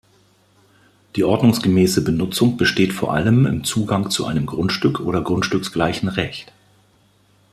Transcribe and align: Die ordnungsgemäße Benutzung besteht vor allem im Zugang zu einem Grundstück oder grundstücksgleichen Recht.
Die 1.15 1.23
ordnungsgemäße 1.23 2.03
Benutzung 2.03 2.57
besteht 2.57 2.91
vor 2.91 3.13
allem 3.13 3.45
im 3.45 3.63
Zugang 3.63 4.09
zu 4.09 4.25
einem 4.25 4.47
Grundstück 4.47 4.99
oder 4.99 5.21
grundstücksgleichen 5.21 6.09
Recht. 6.09 6.51